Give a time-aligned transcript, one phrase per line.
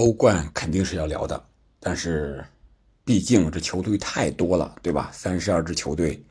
[0.00, 1.44] 欧冠肯定是要聊的，
[1.78, 2.42] 但是
[3.04, 5.10] 毕竟这球队太多了，对吧？
[5.12, 6.24] 三十二支球队，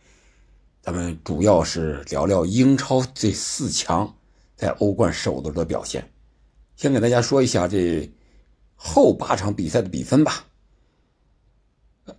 [0.81, 4.11] 咱们主要是聊聊英超这四强
[4.55, 6.11] 在欧冠首轮的表现。
[6.77, 8.11] 先给大家说一下这
[8.75, 10.43] 后八场比赛的比分吧。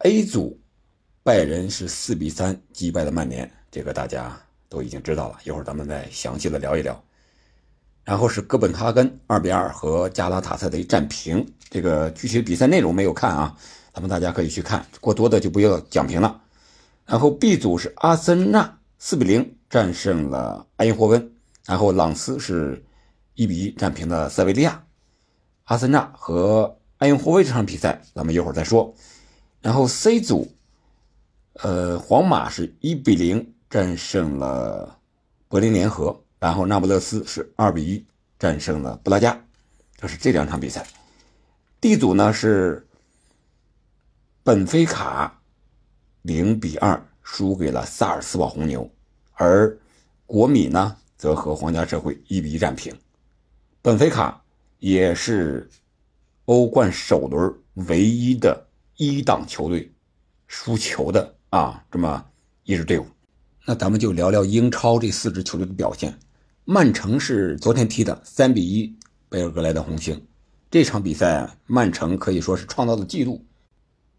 [0.05, 0.57] A 组，
[1.25, 7.03] 拜仁是四比三击败了曼联，这个大家都已经知道了，一会儿咱们再详细的聊一聊。
[8.11, 13.57] 然后是哥本哈根二比二和加拉塔萨雷战平，这个具体的比赛内容没有看啊，
[13.94, 16.40] 咱们大家可以去看，过多的就不要讲评了。
[17.07, 21.32] 然后 B 组是阿森纳四比零战胜了埃因霍温，
[21.64, 22.85] 然后朗斯是
[23.36, 24.82] 一比一战平了塞维利亚。
[25.66, 28.93] 阿森纳和埃因霍温这场比赛咱们一会儿再说。
[29.61, 30.52] 然后 C 组，
[31.63, 34.98] 呃，皇马是一比零战胜了
[35.47, 36.20] 柏林联合。
[36.41, 38.05] 然后，那不勒斯是二比一
[38.39, 39.39] 战胜了布拉加，
[39.98, 40.86] 这是这两场比赛。
[41.83, 42.89] D 组呢是
[44.42, 45.42] 本菲卡
[46.22, 48.91] 零比二输给了萨尔斯堡红牛，
[49.34, 49.78] 而
[50.24, 52.98] 国米呢则和皇家社会一比一战平。
[53.83, 54.42] 本菲卡
[54.78, 55.68] 也是
[56.46, 57.55] 欧冠首轮
[57.86, 59.92] 唯一的一档球队
[60.46, 62.24] 输球的啊，这么
[62.64, 63.06] 一支队伍。
[63.66, 66.18] 那咱们就聊聊英超这四支球队的表现。
[66.64, 68.94] 曼城是昨天踢的三比一
[69.28, 70.25] 贝尔格莱德红星，
[70.70, 73.44] 这场比赛曼城可以说是创造了纪录，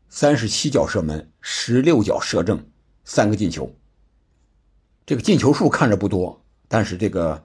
[0.10, 2.66] 三十七脚射门，十六脚射正，
[3.06, 3.74] 三个进球。
[5.06, 7.42] 这个进球数看着不多，但是这个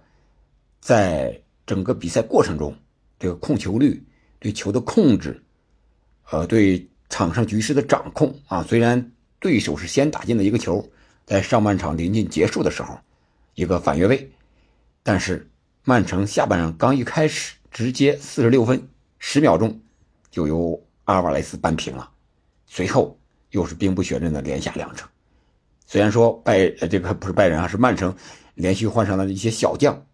[0.81, 2.75] 在整个比赛过程中，
[3.19, 4.03] 这个控球率、
[4.39, 5.43] 对球的控制，
[6.31, 10.89] 呃，对场上局势的掌控啊，虽然对手是先打进了一个球，
[11.25, 12.99] 在上半场临近结束的时候，
[13.55, 14.33] 一个反越位。
[15.09, 15.49] 但是，
[15.85, 18.89] 曼城下半场刚一开始，直接四十六分
[19.21, 19.81] 十秒钟，
[20.33, 22.11] 就由阿尔瓦雷斯扳平了。
[22.67, 23.17] 随后
[23.51, 25.09] 又是兵不血刃的连下两城。
[25.87, 28.13] 虽然说拜呃这个不是拜仁啊，是曼城
[28.57, 30.05] 连续换上了一些小将，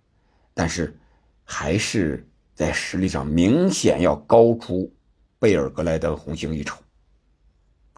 [0.53, 0.95] 但是
[1.43, 4.95] 还是在实力上明显要高出
[5.39, 6.77] 贝尔格莱德红星一筹。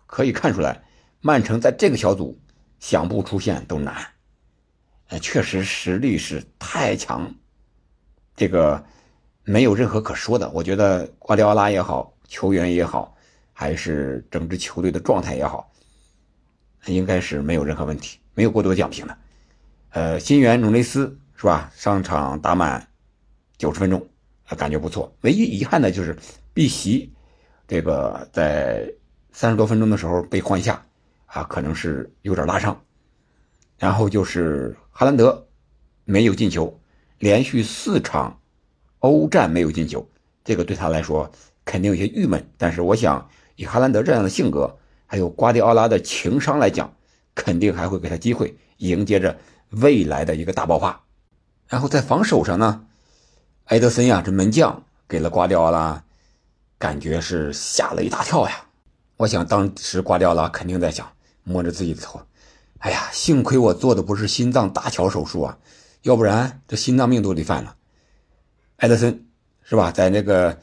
[0.07, 0.81] 可以看出来，
[1.21, 2.39] 曼城在这个小组
[2.79, 4.14] 想不出线都难。
[5.15, 7.33] 哎，确实实力是太强，
[8.35, 8.85] 这个
[9.45, 10.51] 没有任何可说的。
[10.51, 13.17] 我觉得瓜迪奥拉也好，球员也好，
[13.53, 15.73] 还是整支球队的状态也好，
[16.87, 19.17] 应该是没有任何问题，没有过多讲评的。
[19.91, 21.71] 呃，新援努内斯是吧？
[21.77, 22.85] 上场打满
[23.57, 24.05] 九十分钟，
[24.49, 25.17] 啊感觉不错。
[25.21, 26.19] 唯一遗憾的就是
[26.53, 27.09] 碧玺
[27.69, 28.93] 这个在
[29.31, 30.85] 三十多分钟的时候被换下，
[31.27, 32.77] 啊，可能是有点拉伤。
[33.79, 35.49] 然后就是哈兰德
[36.05, 36.79] 没有进球，
[37.19, 38.39] 连续四场
[39.01, 40.09] 欧战没有进球，
[40.45, 41.29] 这个对他来说
[41.65, 42.49] 肯定有些郁闷。
[42.57, 46.95] 但是我想，以哈兰德这样的性格，还有瓜迪奥拉的情商来讲，
[47.35, 49.37] 肯定还会给他机会，迎接着
[49.71, 51.03] 未来的一个大爆发。
[51.67, 52.87] 然后在防守上呢，
[53.65, 56.05] 埃德森呀，这门将给了瓜迪奥拉，
[56.79, 58.65] 感觉是吓了一大跳呀。
[59.17, 61.11] 我想当时瓜迪奥拉肯定在想，
[61.43, 62.21] 摸着自己的头。
[62.85, 65.59] 哎呀，幸亏我做的不是心脏搭桥手术啊，
[66.03, 67.75] 要不然这心脏病都得犯了。
[68.77, 69.27] 埃德森
[69.63, 70.61] 是吧，在那个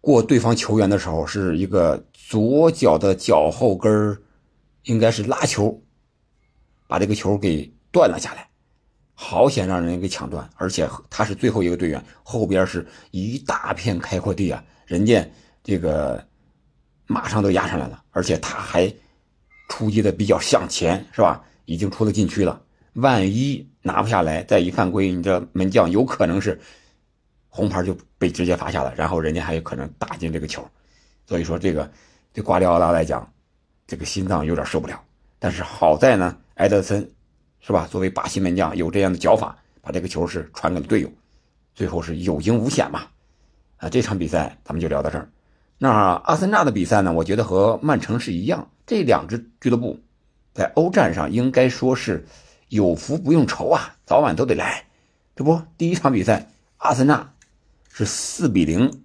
[0.00, 4.20] 过对方球员的时候，是一个左脚的脚后跟
[4.82, 5.80] 应该是拉球，
[6.88, 8.48] 把这个球给断了下来，
[9.14, 15.24] 好险让人给抢断，而且他是最后一个队员，后边是一大片开阔地啊，人家
[15.62, 16.26] 这个
[17.06, 18.92] 马上都压上来了，而且他还
[19.68, 21.40] 出击的比较向前，是吧？
[21.64, 22.60] 已经出了禁区了，
[22.94, 26.60] 万一拿不下来，再一犯规，你这门将有可能是
[27.48, 30.66] 红牌就被直接罚下了，然后人家还有可能打进这个球。
[31.26, 31.90] 所以说，这个
[32.32, 33.30] 对瓜迪奥拉来讲，
[33.86, 35.00] 这个心脏有点受不了。
[35.38, 37.08] 但是好在呢，埃德森
[37.60, 37.86] 是吧？
[37.90, 41.08] 作为巴西门将，有这样的脚法，把这个球是传给了队友，
[41.74, 43.02] 最后是有惊无险嘛。
[43.76, 45.28] 啊，这场比赛咱们就聊到这儿。
[45.78, 45.90] 那
[46.24, 47.12] 阿森纳的比赛呢？
[47.12, 49.98] 我觉得和曼城是一样，这两支俱乐部。
[50.54, 52.26] 在欧战上应该说是
[52.68, 54.86] 有福不用愁啊，早晚都得来。
[55.34, 57.32] 这不，第一场比赛，阿森纳
[57.90, 59.02] 是四比零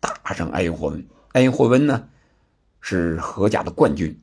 [0.00, 1.06] 打胜埃因霍温。
[1.32, 2.08] 埃因霍温呢
[2.80, 4.20] 是荷甲的冠军，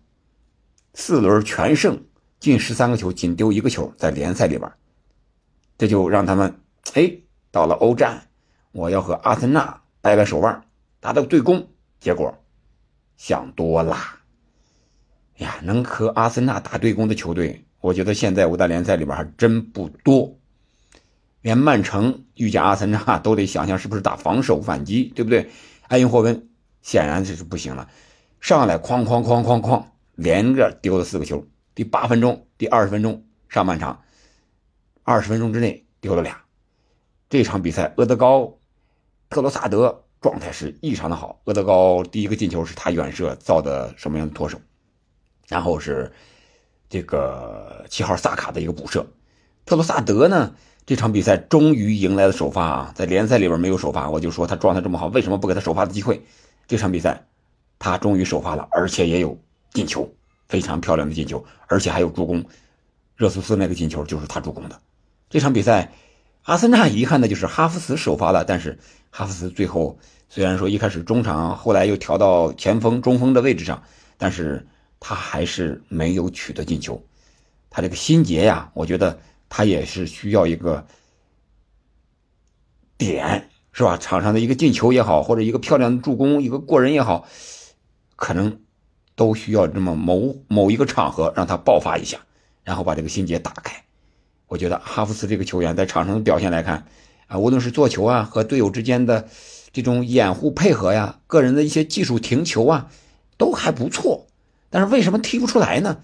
[0.93, 2.03] 四轮全胜，
[2.39, 4.69] 进十三个球，仅丢一个球，在联赛里边，
[5.77, 6.59] 这就让他们
[6.93, 7.11] 哎
[7.49, 8.27] 到了欧战，
[8.73, 10.65] 我要和阿森纳掰掰手腕，
[10.99, 11.69] 达到对攻。
[11.99, 12.37] 结果
[13.15, 14.16] 想多了。
[15.37, 20.37] 呀，能和阿森纳打对攻的球队，我觉得现在五大联赛里边还真不多。
[21.41, 25.49] 连曼城遇见阿森纳都得想想是不是打防守反击，对不对？
[25.89, 26.49] 埃因霍温
[26.81, 27.87] 显然这是不行了。
[28.41, 29.83] 上来哐哐哐哐哐，
[30.15, 31.45] 连着丢了四个球。
[31.73, 34.01] 第八分钟、第二十分钟，上半场
[35.03, 36.41] 二十分钟之内丢了俩。
[37.29, 38.57] 这场比赛，厄德高、
[39.29, 41.39] 特罗萨德状态是异常的好。
[41.45, 44.59] 厄德高第一个进球是他远射造的什么样的脱手，
[45.47, 46.11] 然后是
[46.89, 49.05] 这个七号萨卡的一个补射。
[49.65, 50.53] 特罗萨德呢，
[50.85, 56.21] 这场比赛终于迎来了首发啊，在联赛里边没有首发，我就说他状态这么好，为什么不给他首发的机会？
[56.67, 57.25] 这场比赛
[57.79, 59.37] 他终于首发了，而且也有
[59.73, 60.09] 进球，
[60.47, 62.43] 非常漂亮的进球，而且还有助攻。
[63.15, 64.79] 热苏斯那个进球就是他助攻的。
[65.29, 65.91] 这场比赛。
[66.43, 68.79] 阿森纳遗憾的就是哈弗茨首发了，但是
[69.09, 69.99] 哈弗茨最后
[70.29, 73.83] 虽然说一开始中场，后来又调到前锋、中锋的位置上，
[74.17, 74.65] 但是
[74.99, 77.01] 他还是没有取得进球。
[77.69, 80.85] 他这个心结呀，我觉得他也是需要一个
[82.97, 83.97] 点，是吧？
[83.97, 87.27] 场上的一个进球也好，或者一个漂亮的助攻、一个过人也好，
[88.15, 88.59] 可能
[89.15, 92.19] 都需要这么某某一个场合让他爆发一下，
[92.63, 93.83] 然后把这个心结打开。
[94.47, 96.87] 我觉得哈弗茨这个球员在场上的表现来看，
[97.27, 99.27] 啊，无论是做球啊和队友之间的
[99.71, 102.89] 这种掩护配合呀，个人的一些技术停球啊，
[103.37, 104.25] 都还不错。
[104.69, 105.99] 但是为什么踢不出来呢？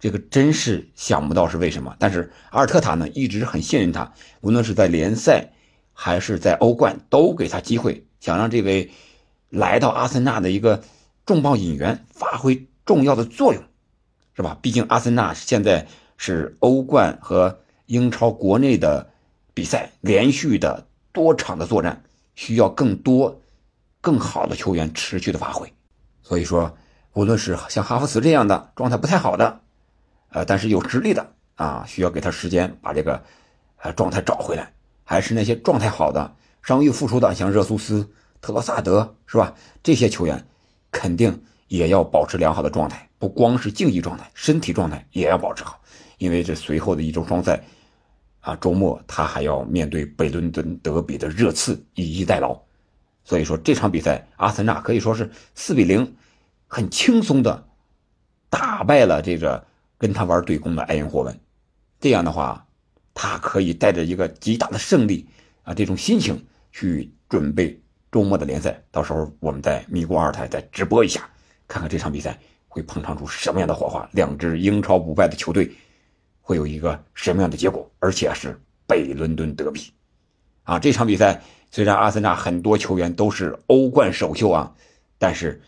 [0.00, 1.96] 这个真是想不到是为什么。
[1.98, 5.52] 但是阿尔特塔呢一直很信任他，无论是在联赛
[5.92, 8.90] 还是在欧冠，都给他机会，想让这位
[9.48, 10.82] 来到阿森纳的一个
[11.24, 13.62] 重磅引援发挥重要的作用，
[14.34, 14.58] 是吧？
[14.60, 15.86] 毕竟阿森纳现在
[16.18, 19.10] 是欧冠和英超国内的
[19.54, 22.02] 比赛，连续的多场的作战，
[22.34, 23.40] 需要更多、
[24.02, 25.72] 更好的球员持续的发挥。
[26.22, 26.76] 所以说，
[27.14, 29.60] 无论是像哈弗茨这样的状态不太好的，
[30.30, 33.22] 呃，但是有实力的啊，需要给他时间把这个
[33.78, 34.64] 呃状态找回来；
[35.04, 38.08] 还是那些状态好的、伤愈复出的，像热苏斯、
[38.40, 39.54] 特罗萨德，是吧？
[39.82, 40.44] 这些球员
[40.90, 45.80] 肯定也要保持良好的状态，不光是竞技状态，身体状态也要保持好，
[46.18, 47.62] 因为这随后的一周双赛。
[48.40, 52.54] 啊，周末他还要面对北伦敦德比的热刺，以逸待劳。
[53.24, 56.14] 所以说这场比赛，阿森纳可以说是四比零，
[56.74, 57.68] 很轻松的
[58.50, 59.64] 打败了这个
[59.96, 61.40] 跟他玩对攻的埃因霍温。
[62.00, 62.66] 这样的话，
[63.14, 65.24] 他可以带着一个极大的胜利
[65.62, 67.80] 啊，这种心情去准备
[68.10, 68.82] 周末的联赛。
[68.90, 71.20] 到时候我们在咪咕二台再直播一下，
[71.68, 72.36] 看看这场比赛
[72.66, 74.08] 会碰撞出什么样的火花。
[74.10, 75.72] 两支英超不败的球队。
[76.46, 77.90] 会有一个什么样的结果？
[78.00, 79.90] 而且是北伦敦德比，
[80.64, 84.74] 啊，这场比赛虽然阿森纳很多球员都是欧冠首秀啊，
[85.16, 85.62] 但是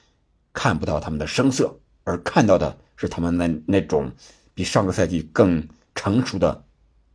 [0.57, 4.11] 看不到他们的声色，而看到的是他们那那种
[4.55, 6.65] 比上个赛季更成熟的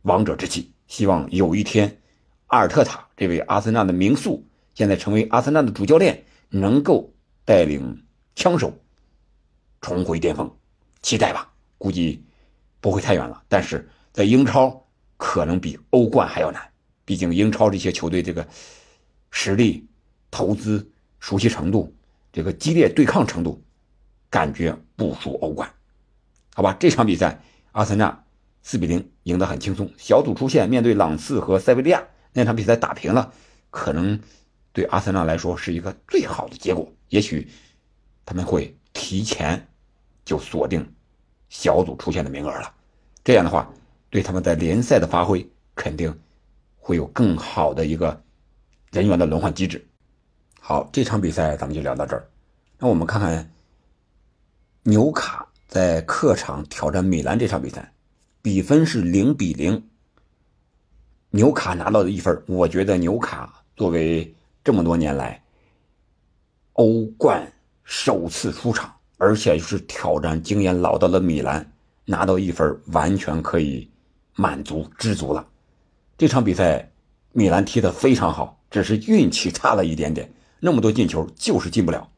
[0.02, 0.72] 王者之气。
[0.86, 1.98] 希望有一天，
[2.46, 7.12] 阿尔特塔这位阿森纳的名宿，现在成为阿森纳的主教练，能够
[7.44, 8.04] 带领
[8.36, 8.72] 枪手
[9.80, 10.48] 重回巅峰，
[11.02, 12.24] 期待吧，估计。
[12.80, 14.84] 不会太远了，但是在英超
[15.16, 16.60] 可能比欧冠还要难，
[17.04, 18.44] 毕竟英超这些球队这个
[19.30, 19.86] 实力、
[20.32, 20.84] 投资、
[21.20, 21.94] 熟悉程度、
[22.32, 23.62] 这个激烈对抗程度，
[24.30, 25.70] 感觉不输欧冠。
[26.54, 27.40] 好吧，这场比赛
[27.72, 28.24] 阿森纳
[28.62, 32.02] 四比零赢得很轻松，小组出线，面对朗斯和塞维利亚
[32.32, 33.32] 那场比赛打平了，
[33.70, 34.18] 可能
[34.72, 37.48] 对阿森纳来说是一个最好的结果，也许
[38.24, 39.68] 他们会提前
[40.24, 40.86] 就锁定。
[41.48, 42.74] 小组出现的名额了，
[43.22, 43.70] 这样的话，
[44.08, 46.18] 对他们在联赛的发挥肯定
[46.78, 48.22] 会有更好的一个
[48.90, 49.86] 人员的轮换机制。
[50.64, 52.24] 好，这场比赛咱们就聊到这儿。
[52.78, 53.50] 那我们看看
[54.84, 57.92] 纽卡在客场挑战米兰这场比赛，
[58.40, 59.82] 比分是零比零。
[61.30, 65.42] 纽卡拿到的一分，我觉得纽卡作为这么多年来
[66.74, 67.52] 欧冠
[67.82, 68.94] 首次出场。
[69.18, 71.72] 而且是挑战经验老道的米兰，
[72.04, 73.88] 拿到一分完全可以
[74.34, 75.46] 满足知足了。
[76.18, 76.90] 这场比赛
[77.30, 80.28] 米兰踢得非常好，只是运气差了一点点，
[80.64, 82.08] 那么多进球就是进不了。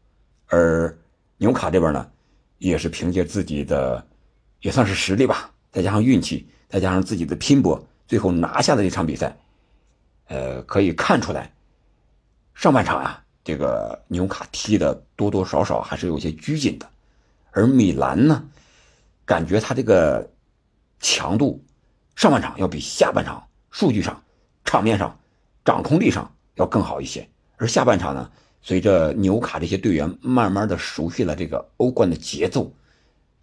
[0.49, 0.95] 而
[1.39, 2.11] 纽卡这边呢，
[2.59, 4.07] 也是凭借自己的
[4.61, 9.35] 也算是实力吧，再加上运气，再加上自己的拼搏，最后拿下了这场比赛。
[10.27, 11.51] 呃，可以看出来，
[12.53, 16.87] 上半场啊，这个纽卡踢的多多少少还是有些拘谨的。
[17.51, 18.47] 而米兰呢，
[19.25, 20.31] 感觉他这个
[21.01, 21.65] 强度，
[22.15, 24.23] 上半场要比下半场数据上、
[24.67, 25.19] 场面上、
[25.65, 27.27] 掌控力上要更好一些。
[27.57, 28.31] 而下半场呢，
[28.61, 32.73] 随着纽卡这些队员慢慢的熟悉了这个欧冠的节奏，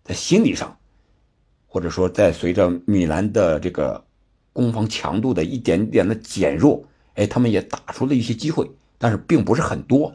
[0.04, 0.78] 在心理上，
[1.68, 4.04] 或者说在随着米兰的这个
[4.52, 10.12] 攻防强度的一点点的减弱，哎，他们也打出了一些机会，但是并不是很多，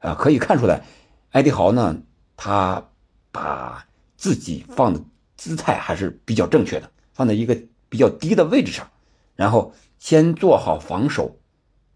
[0.00, 0.82] 啊，可以看出来
[1.30, 1.96] 埃迪豪呢，
[2.36, 2.86] 他
[3.32, 5.00] 把自己放的
[5.36, 7.56] 姿态还是比较正确的，放在一个
[7.88, 8.86] 比较低的位置上，
[9.34, 11.38] 然后先做好防守，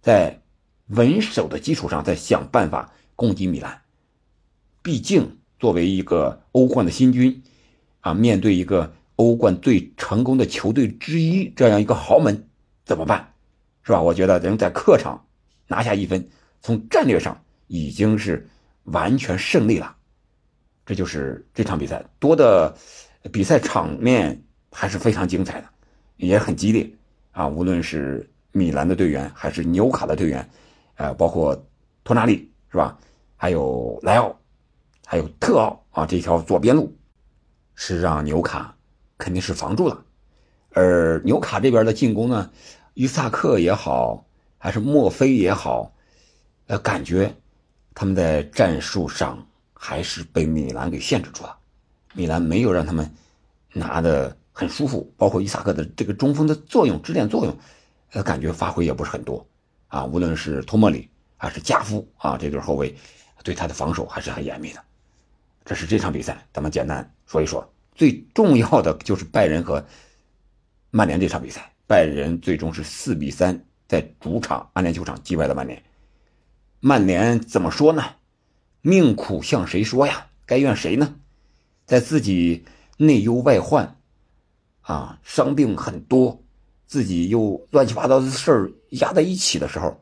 [0.00, 0.40] 再
[0.88, 3.82] 稳守的基础上再想办法攻击米兰。
[4.82, 7.42] 毕竟作为一个欧冠的新军，
[8.00, 12.48] 啊，面对一个欧冠最成功的球队之一这样一个豪门，
[12.84, 13.32] 怎么办？
[13.82, 14.02] 是吧？
[14.02, 15.24] 我觉得能在客场
[15.66, 16.28] 拿下一分，
[16.60, 18.48] 从战略上已经是
[18.84, 19.96] 完全胜利了。
[20.84, 22.76] 这就是这场比赛多的
[23.32, 25.68] 比赛场面还是非常精彩的，
[26.16, 26.90] 也很激烈
[27.32, 27.48] 啊！
[27.48, 30.46] 无论是米兰的队员还是纽卡的队员，
[30.96, 31.66] 呃，包括
[32.02, 32.98] 托纳利是吧？
[33.36, 34.38] 还有莱奥，
[35.04, 36.96] 还有特奥啊，这条左边路
[37.74, 38.76] 是让纽卡
[39.18, 40.04] 肯定是防住了，
[40.70, 42.50] 而纽卡这边的进攻呢？
[42.94, 44.24] 伊萨克也好，
[44.56, 45.92] 还是墨菲也好，
[46.68, 47.34] 呃，感觉
[47.92, 51.58] 他们在战术上还是被米兰给限制住了。
[52.14, 53.12] 米兰没有让他们
[53.72, 57.58] 拿的很舒服，包括伊萨克的这个中锋的作用、支点作用，
[58.12, 59.44] 呃，感觉发挥也不是很多
[59.94, 60.04] 啊。
[60.04, 62.94] 无论是托莫里还是加夫啊，这对后卫
[63.44, 64.82] 对他的防守还是很严密的。
[65.64, 67.72] 这是这场比赛，咱们简单说一说。
[67.94, 69.84] 最重要的就是拜仁和
[70.90, 71.70] 曼联这场比赛。
[71.86, 75.80] 拜仁最终是四比三在主场安联球场击败了曼联。
[76.80, 78.02] 曼联怎么说呢？
[78.80, 80.26] 命苦向谁说呀？
[80.44, 81.14] 该怨谁呢？
[81.86, 82.64] 在自己
[82.98, 83.96] 内忧外患，
[84.82, 86.42] 啊，伤病很多，
[86.86, 90.00] 自己又乱七八糟的事儿压在一起的时候，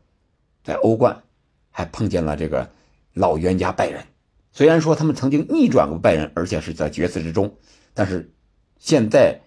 [0.65, 1.23] 在欧冠
[1.71, 2.71] 还碰见了这个
[3.15, 4.05] 老冤家拜仁。
[4.53, 7.55] 虽然说他们曾经逆转过拜仁，而且是在决赛之中，
[7.95, 8.31] 但是
[8.79, 9.41] 现在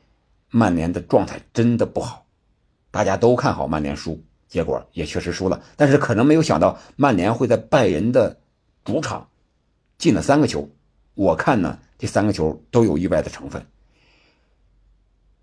[0.50, 2.26] 曼联的状态真的不好。
[2.90, 5.62] 大家都看好曼联输，结果也确实输了。
[5.76, 8.40] 但是可能没有想到曼联会在拜仁的
[8.84, 9.30] 主场
[9.98, 10.68] 进了三个球。
[11.14, 13.64] 我看呢，这三个球都有意外的成分。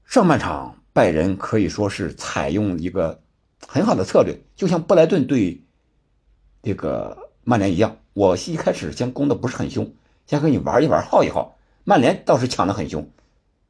[0.05, 3.23] 上半场拜仁可以说是采用一个
[3.67, 5.65] 很好的策略，就像布莱顿对
[6.63, 7.97] 这个曼联一样。
[8.15, 9.95] 我一开始先攻的不是很凶，
[10.27, 11.57] 先和你玩一玩，耗一耗。
[11.85, 13.11] 曼联倒是抢的很凶，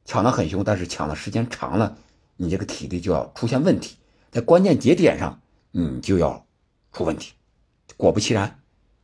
[0.05, 1.97] 抢的很凶，但是抢的时间长了。
[2.37, 3.97] 你这个体力就要出现问题，
[4.31, 6.45] 在关键节点上，你就要
[6.93, 7.35] 出问题。
[7.97, 8.61] 果不其然，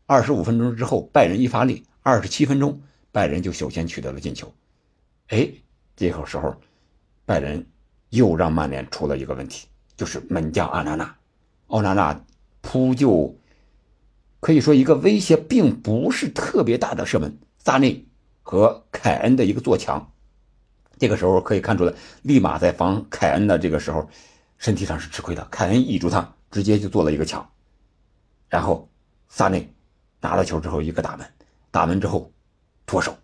[0.06, 2.82] 二十五分钟之后，拜仁一发力，二十七分钟，
[3.12, 4.52] 拜仁就首先取得了进球。
[5.28, 5.48] 哎，
[5.94, 6.56] 这个时候，
[7.24, 7.64] 拜仁
[8.10, 11.16] 又让曼联出了一个问题，就是门将奥纳纳，
[11.66, 12.24] 奥纳纳
[12.60, 13.36] 扑救，
[14.40, 18.06] 可以说一个威胁并不是特别大的射门，萨内
[18.42, 20.10] 和凯恩的一个做强。
[20.98, 24.08] 这个时候可以看出来，立马在防凯恩的这个时候，
[24.56, 25.46] 身体上是吃亏的。
[25.50, 27.48] 凯恩倚住他，直接就做了一个抢，
[28.48, 28.88] 然后
[29.28, 29.72] 萨内
[30.20, 31.24] 拿了球之后一个打门，
[31.70, 32.32] 打门之后
[32.84, 33.16] 脱手，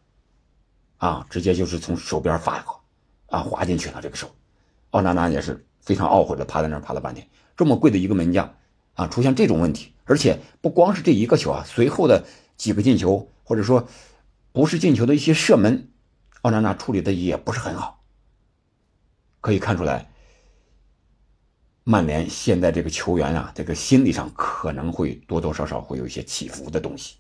[0.99, 2.81] 啊，直接就是从手边发过，
[3.27, 4.31] 啊，滑进去了这个手。
[4.95, 7.29] 奥纳纳也是非常懊悔的，趴在那儿趴了半天。
[7.57, 8.55] 这么贵的一个门将，
[8.95, 12.25] 啊，出现这种问题，而且不光是这一个球啊，随后的
[12.57, 13.89] 几个进球或者说
[14.53, 15.91] 不是进球的一些射门。
[16.43, 18.05] 奥纳纳处理的也不是很好，
[19.41, 20.09] 可以看出来，
[21.83, 27.17] 曼联现在这个球员啊，这个心理上可能会多多少少会有一些起伏的东西，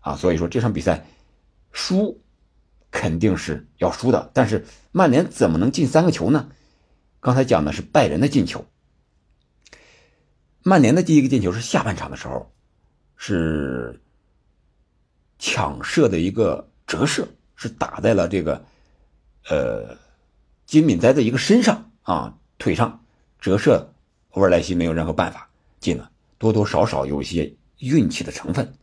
[0.00, 1.04] 啊，所以说这场比赛
[1.72, 2.20] 输
[2.92, 6.48] 肯定是要输的，但是曼联怎么能进三个球呢？
[7.22, 8.66] 刚才讲的是拜仁的进球，
[10.62, 12.52] 曼联的第一个进球是下半场的时候，
[13.16, 14.02] 是
[15.38, 17.26] 抢射的一个折射。
[17.54, 18.64] 是打在了这个，
[19.48, 19.96] 呃，
[20.66, 23.04] 金敏哉的一个身上啊，腿上
[23.38, 23.94] 折射，
[24.32, 25.48] 沃尔莱西没有任何办法
[25.78, 28.74] 进了，多多少少有些运气的成分。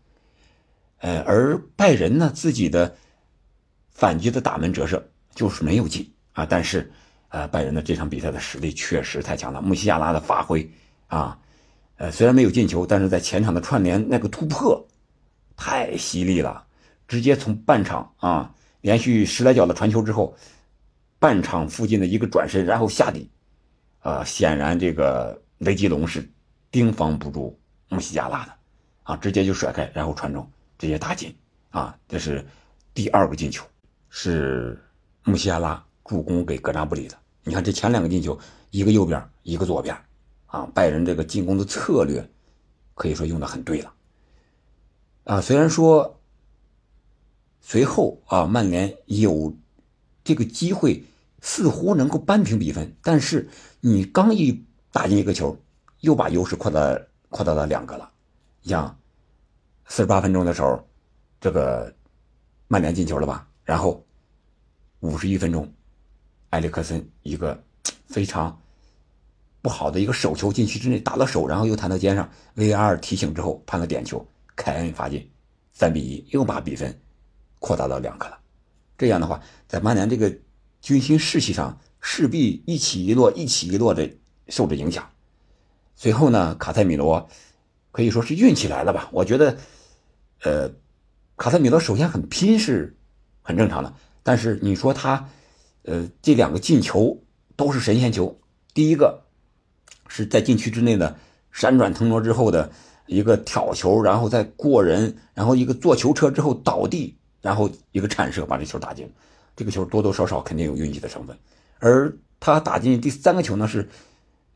[1.00, 2.96] 呃，而拜仁呢，自己的
[3.91, 6.93] 反击的打门折射就是没有进啊，但是，
[7.29, 10.69] 呃，拜仁的这场比赛的实力确实太强了，穆西亚拉的发挥
[11.07, 11.39] 啊，
[11.98, 14.88] 呃，虽然没有进球，但是在前场的串联那个突破
[15.55, 16.65] 太犀利了，
[17.07, 18.53] 直接从半场啊。
[18.81, 20.33] 连续十来脚的传球之后，
[21.19, 23.29] 半场附近的一个转身，然后下底，
[24.00, 26.25] 啊，显然这个雷吉隆是
[26.71, 27.59] 盯防不住
[27.89, 28.53] 穆西亚拉的，
[29.03, 31.36] 啊，直接就甩开，然后传中，直接打进，
[31.71, 32.41] 啊，这是
[32.93, 33.65] 第二个进球，
[34.09, 34.81] 是
[35.25, 37.15] 穆西亚拉助攻给格纳布里的。
[37.43, 38.37] 你看这前两个进球，
[38.71, 39.95] 一个右边，一个左边，
[40.47, 42.27] 啊，拜仁这个进攻的策略
[42.95, 43.93] 可以说用的很对了，
[45.25, 46.15] 啊，虽然说。
[47.61, 49.53] 随后啊，曼联有
[50.23, 51.03] 这个机会，
[51.41, 52.95] 似乎能够扳平比分。
[53.03, 53.47] 但是
[53.81, 55.55] 你刚一打进一个球，
[55.99, 58.09] 又把优势扩大扩大到两个了。
[58.63, 58.97] 像
[59.85, 60.87] 四十八分钟的时候，
[61.39, 61.93] 这个
[62.69, 63.47] 曼联进球了吧？
[63.65, 64.03] 然后
[65.01, 65.71] 五十一分钟，
[66.49, 67.63] 埃里克森一个
[68.07, 68.59] 非常
[69.61, 74.25] 不好的一个手球禁区之内打了手，然后又弹到肩上，VAR 提醒之后判了点球，
[74.55, 75.29] 凯恩罚进，
[75.71, 76.99] 三比一，又把比分
[77.59, 78.39] 扩大到两个了。
[78.97, 80.33] 这样的话，在曼联这个
[80.81, 84.09] 军心士气上势必一起一落，一起一落的
[84.47, 85.09] 受着影响。
[85.95, 87.29] 随后呢，卡塞米罗
[87.91, 89.09] 可以说是运气来了吧？
[89.11, 89.57] 我觉得，
[90.43, 90.71] 呃，
[91.37, 92.95] 卡塞米罗首先很拼是。
[93.41, 93.91] 很正常的，
[94.21, 95.27] 但是你说他，
[95.89, 97.19] 呃，这两个进球
[97.55, 98.39] 都是神仙球。
[98.75, 99.24] 第一个
[100.08, 101.17] 是在禁区之内的
[101.51, 102.72] 闪转腾挪之后的
[103.08, 109.12] 一个挑球，然后再过人，然后一个坐球车之后倒地，然后一个铲射把这球打进。
[109.55, 111.36] 这个球多多少少肯定有运气的成分。
[111.79, 113.89] 而他打进第三个球呢，是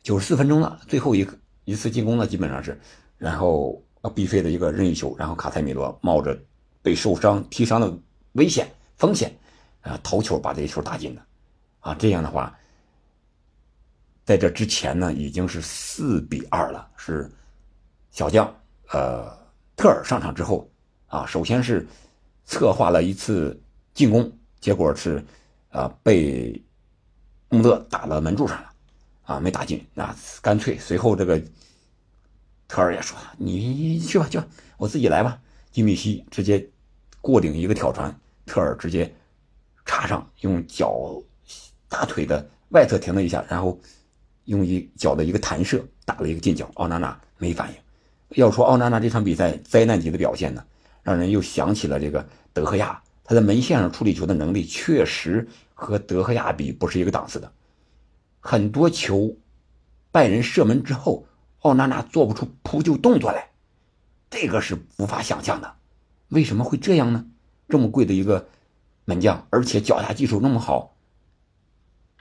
[0.03, 1.35] 九十四分钟了，最后一个
[1.65, 2.79] 一次进攻呢，基本上是，
[3.17, 6.39] 然后啊，毕飞的一个任意球，然后卡塞米罗冒着
[6.83, 7.91] 被受伤踢伤的
[8.33, 8.67] 危险。
[8.95, 9.35] 风险，
[9.83, 11.21] 啊，头球把这球打进的，
[11.81, 12.57] 啊，这样的话，
[14.25, 16.89] 在这之前呢，已经是四比二了。
[16.97, 17.29] 是
[18.11, 18.45] 小将，
[18.91, 19.37] 呃，
[19.75, 20.69] 特尔上场之后，
[21.07, 21.85] 啊，首先是
[22.45, 23.61] 策划了一次
[23.93, 25.23] 进攻，结果是，
[25.69, 26.61] 啊，被
[27.49, 28.71] 穆勒打到门柱上了，
[29.23, 29.85] 啊，没打进。
[29.93, 31.41] 那干脆随后这个
[32.67, 34.47] 特尔也说：“你去吧，去吧，
[34.77, 35.39] 我自己来吧。”
[35.71, 36.69] 基米希直接
[37.19, 38.15] 过顶一个挑传。
[38.45, 39.13] 特尔直接
[39.85, 41.21] 插上，用脚
[41.89, 43.79] 大腿的外侧停了一下，然后
[44.45, 46.69] 用一脚的一个弹射打了一个近角。
[46.75, 47.75] 奥纳纳没反应。
[48.37, 50.65] 要说奥纳纳这场比赛灾难级的表现呢，
[51.03, 57.51] 让人又想起了这个德赫亚，他在门线上处理球的能力确实和德赫亚比不是一个档次的。
[58.39, 59.35] 很多球
[60.11, 61.27] 拜仁射门之后，
[61.59, 63.49] 奥纳纳做不出扑救动作来，
[64.29, 65.73] 这个是无法想象的。
[66.29, 67.25] 为什么会这样呢？
[67.69, 68.47] 这么贵的一个
[69.05, 70.95] 门将，而且脚下技术那么好。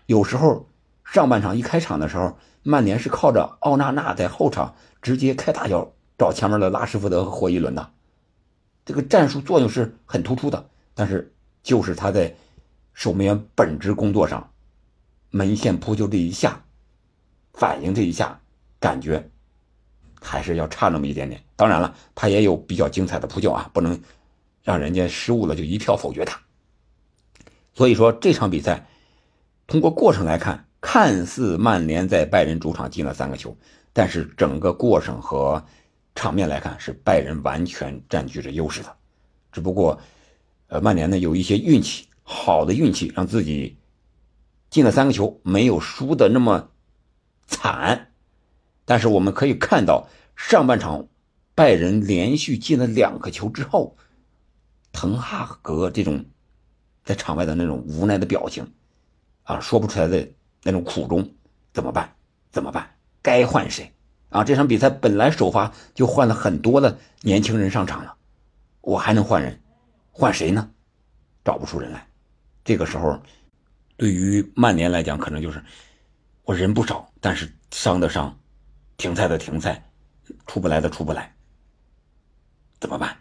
[0.07, 0.69] 有时候
[1.05, 7.91] 上半场一开场的时候，曼联是靠着奥纳纳在后场直接开大脚找前面的拉什福德和霍伊伦的，
[8.85, 10.69] 这个战术作用是很突出的。
[10.95, 12.35] 但是就是他在
[12.93, 14.51] 守门员本职工作上，
[15.31, 16.63] 门线扑救这一下，
[17.55, 18.41] 反应这一下，
[18.81, 19.31] 感觉
[20.21, 21.43] 还是要差那么一点点。
[21.57, 24.01] 当然了，他也有比较精彩的扑救啊，不能。
[24.65, 26.41] 让人家失误了就一票否决他，
[27.75, 28.87] 所以说这场比赛
[29.67, 33.57] 通过过程来看，看似曼联在拜仁主场进了三个球，
[33.93, 35.65] 但是整个过程和
[36.15, 38.95] 场面来看是拜仁完全占据着优势的，
[39.51, 40.01] 只不过
[40.67, 43.79] 呃曼联呢有一些运气，好的运气让自己
[44.69, 46.71] 进了三个球，没有输的那么
[47.47, 48.13] 惨，
[48.85, 51.09] 但是我们可以看到上半场
[51.55, 53.97] 拜仁连续进了两个球之后。
[54.95, 56.27] 滕哈格这种
[57.05, 58.67] 在场外的那种无奈的表情，
[59.43, 60.29] 啊，说不出来的
[60.63, 61.29] 那种苦衷，
[61.73, 62.15] 怎么办？
[62.51, 62.89] 怎么办？
[63.21, 63.93] 该换谁？
[64.31, 68.15] 啊，这场比赛本来首发就换了很多的年轻人上场了，
[68.81, 69.61] 我还能换人？
[70.11, 70.71] 换谁呢？
[71.45, 72.07] 找不出人来。
[72.65, 73.21] 这个时候，
[73.97, 75.63] 对于曼联来讲，可能就是
[76.45, 78.39] 我人不少，但是伤的伤，
[78.97, 79.83] 停赛的停赛，
[80.47, 81.35] 出不来的出不来，
[82.79, 83.17] 怎么办？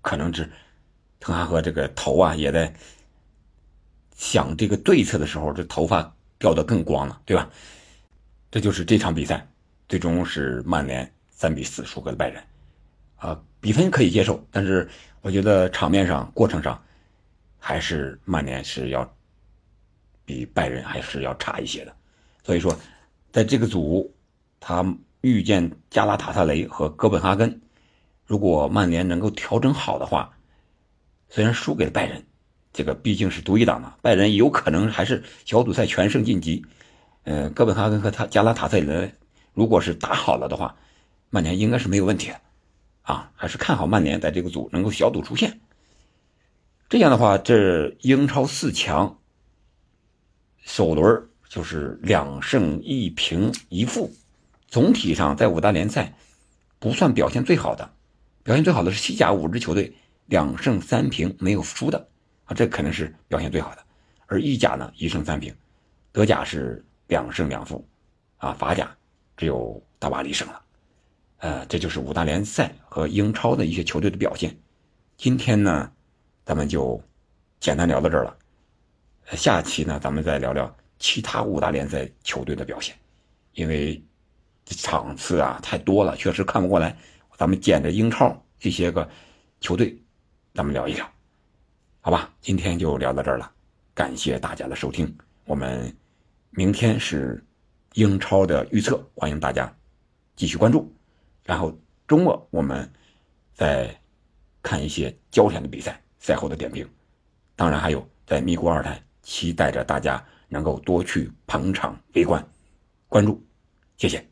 [0.00, 0.50] 可能是。
[1.20, 2.72] 滕哈赫这个头啊，也在
[4.18, 7.48] 想这个对策的时候，这头发掉得更光了，对吧？
[8.50, 9.46] 这就是这场比赛，
[9.88, 12.42] 最终是曼联三比四输给了拜仁，
[13.16, 14.88] 啊，比分可以接受，但是
[15.20, 16.82] 我觉得场面上、过程上，
[17.58, 19.08] 还是曼联是要
[20.24, 21.94] 比拜仁还是要差一些的。
[22.42, 22.76] 所以说，
[23.30, 24.12] 在这个组，
[24.58, 24.84] 他
[25.20, 27.60] 遇见加拉塔萨雷和哥本哈根，
[28.26, 30.34] 如果曼联能够调整好的话。
[31.30, 32.24] 虽然输给了拜仁，
[32.72, 36.64] 这个毕竟是独一档嘛，拜仁有可能还是小组赛全胜晋级。
[37.24, 39.12] 呃，哥本哈根和他加拉塔塞雷，
[39.52, 40.76] 如果是打好了的话，
[41.30, 42.40] 曼联应该是没有问题的，
[43.02, 45.60] 啊，还是看好曼联在这个组能够小组出线。
[46.88, 49.18] 这样的话，这英超四强
[50.64, 54.14] 首轮就是两胜一平一负，
[54.68, 56.14] 总体上在五大联赛
[56.78, 57.90] 不算表现最好的，
[58.42, 59.94] 表现最好的是西甲五支球队。
[60.26, 62.06] 两胜三平没有输的
[62.48, 63.84] 啊，这可能是表现最好的。
[64.26, 65.52] 而意甲呢，一胜三平；
[66.10, 67.86] 德甲是两胜两负，
[68.38, 68.90] 啊，法甲
[69.36, 70.62] 只有大巴黎胜了。
[71.38, 74.56] 呃，这就是五大联赛和英超的一些球队的表现。
[75.16, 75.92] 今天呢，
[76.44, 77.00] 咱们就
[77.60, 78.36] 简单聊到这儿了。
[79.32, 82.96] 下期呢，咱们再聊聊其他五大联赛球队的表现，
[83.52, 84.02] 因为
[84.64, 86.96] 场次啊太多了，确实看不过来。
[87.36, 89.08] 咱们捡着英超这些个
[89.60, 89.96] 球队。
[90.54, 91.08] 咱们聊一聊，
[92.00, 92.32] 好吧？
[92.40, 93.52] 今天就聊到这儿了，
[93.92, 95.14] 感谢大家的收听。
[95.44, 95.94] 我们
[96.50, 97.44] 明天是
[97.94, 99.70] 英超的预测，欢迎大家
[100.36, 100.90] 继续关注。
[101.44, 102.90] 然后周末我们
[103.52, 103.94] 再
[104.62, 106.88] 看一些焦点的比赛赛后的点评，
[107.56, 112.42] 当然还有在咪咕二台，期待着大家能够多去捧场围观
[113.08, 113.44] 关注，
[113.96, 114.27] 谢谢。